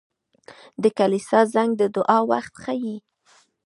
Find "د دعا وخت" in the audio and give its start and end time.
1.77-2.53